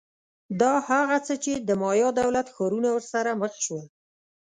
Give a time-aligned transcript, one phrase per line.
[0.61, 3.85] دا هغه څه چې د مایا دولت ښارونه ورسره مخ شول